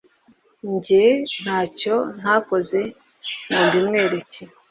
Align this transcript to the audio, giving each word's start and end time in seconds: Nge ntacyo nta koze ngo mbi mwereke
Nge 0.73 1.03
ntacyo 1.41 1.95
nta 2.19 2.35
koze 2.47 2.81
ngo 3.47 3.59
mbi 3.67 3.79
mwereke 3.87 4.41